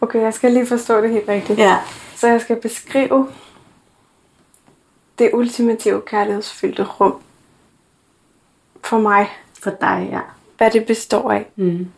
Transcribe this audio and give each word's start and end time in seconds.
Okay, 0.00 0.20
jeg 0.20 0.34
skal 0.34 0.52
lige 0.52 0.66
forstå 0.66 1.00
det 1.00 1.10
helt 1.10 1.28
rigtigt. 1.28 1.58
Ja. 1.58 1.78
Så 2.16 2.28
jeg 2.28 2.40
skal 2.40 2.56
beskrive 2.60 3.28
det 5.18 5.30
ultimative 5.32 6.02
kærlighedsfyldte 6.06 6.84
rum 6.84 7.22
for 8.84 8.98
mig. 8.98 9.28
For 9.62 9.70
dig, 9.70 10.08
ja. 10.12 10.20
Hvad 10.56 10.70
det 10.70 10.86
består 10.86 11.32
af. 11.32 11.46
Mm. 11.56 11.88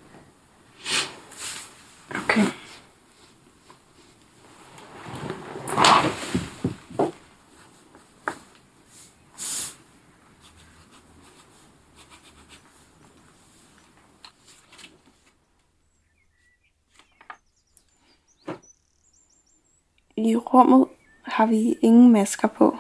I 20.27 20.37
rummet 20.37 20.87
har 21.23 21.47
vi 21.47 21.75
ingen 21.83 22.13
masker 22.13 22.49
på. 22.49 22.77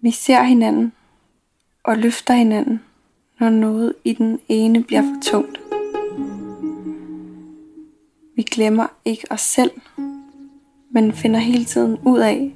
Vi 0.00 0.10
ser 0.10 0.42
hinanden 0.42 0.92
og 1.84 1.98
løfter 1.98 2.34
hinanden, 2.34 2.80
når 3.40 3.48
noget 3.48 3.94
i 4.04 4.12
den 4.12 4.38
ene 4.48 4.82
bliver 4.82 5.02
for 5.02 5.20
tungt. 5.22 5.60
Vi 8.36 8.42
glemmer 8.42 8.86
ikke 9.04 9.26
os 9.30 9.40
selv, 9.40 9.70
men 10.90 11.12
finder 11.12 11.40
hele 11.40 11.64
tiden 11.64 11.98
ud 12.04 12.18
af, 12.18 12.54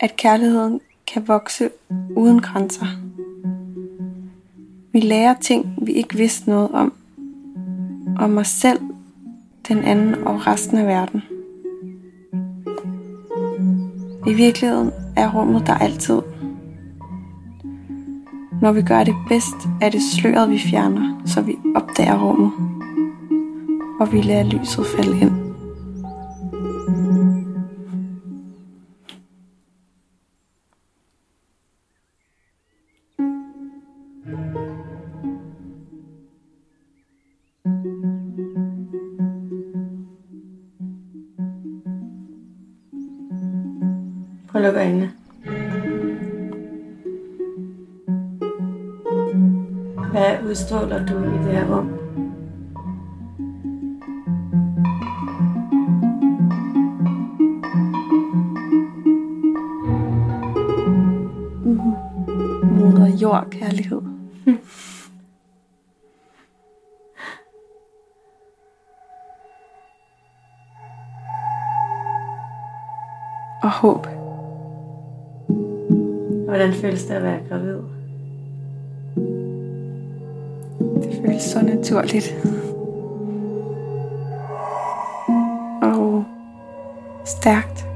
at 0.00 0.16
kærligheden 0.16 0.80
kan 1.06 1.28
vokse 1.28 1.70
uden 2.16 2.40
grænser. 2.40 2.86
Vi 4.92 5.00
lærer 5.00 5.34
ting, 5.40 5.78
vi 5.86 5.92
ikke 5.92 6.16
vidste 6.16 6.50
noget 6.50 6.70
om. 6.70 6.92
Om 8.18 8.38
os 8.38 8.48
selv, 8.48 8.80
den 9.68 9.78
anden 9.78 10.14
og 10.14 10.46
resten 10.46 10.78
af 10.78 10.86
verden. 10.86 11.22
I 14.26 14.32
virkeligheden 14.32 14.90
er 15.16 15.38
rummet 15.38 15.66
der 15.66 15.74
altid. 15.74 16.22
Når 18.62 18.72
vi 18.72 18.82
gør 18.82 19.04
det 19.04 19.14
bedst, 19.28 19.68
er 19.80 19.90
det 19.90 20.02
sløret, 20.02 20.50
vi 20.50 20.58
fjerner, 20.58 21.22
så 21.26 21.42
vi 21.42 21.58
opdager 21.76 22.24
rummet. 22.24 22.52
Og 24.00 24.12
vi 24.12 24.20
lader 24.20 24.44
lyset 24.44 24.86
falde 24.86 25.20
ind. 25.20 25.42
Prøv 44.52 44.62
at 44.62 44.66
lukke 44.66 44.80
øjnene. 44.80 45.12
Hvad 50.10 50.50
udstråler 50.50 51.06
du 51.06 51.18
i 51.18 51.38
det 51.38 51.52
her 51.52 51.76
rum? 51.76 51.86
Moder 62.78 63.18
jord 63.22 63.46
kærlighed. 63.50 64.02
og 73.62 73.70
håb. 73.70 74.21
Hvordan 76.52 76.72
føles 76.72 77.04
det 77.04 77.14
at 77.14 77.22
være 77.22 77.38
gravid? 77.48 77.78
Det 81.02 81.20
føles 81.26 81.42
så 81.42 81.62
naturligt. 81.62 82.34
Og 85.82 86.24
stærkt. 87.24 87.86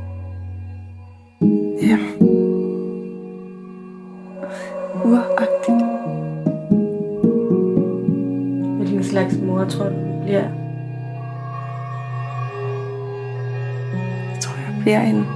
Ja. 1.83 1.99
Uragtigt. 5.05 5.83
Hvilken 8.77 9.05
slags 9.05 9.39
mor 9.43 9.65
tror 9.65 9.85
du 9.85 10.23
bliver? 10.23 10.43
Jeg 14.33 14.39
tror, 14.41 14.57
jeg 14.57 14.77
bliver 14.83 15.01
en 15.01 15.27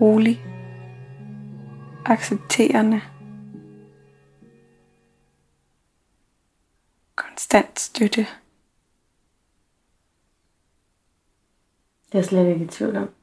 rolig, 0.00 0.44
accepterende, 2.06 3.00
konstant 7.14 7.80
støtte. 7.80 8.26
Det 12.06 12.14
er 12.14 12.18
jeg 12.18 12.24
slet 12.24 12.48
ikke 12.48 12.64
i 12.64 12.68
tvivl 12.68 12.96
om. 12.96 13.17